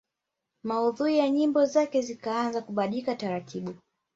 Maudhui 0.63 1.17
ya 1.17 1.29
nyimbo 1.29 1.65
zake 1.65 2.01
zikaanza 2.01 2.61
kubadilika 2.61 3.15
taratibu 3.15 3.73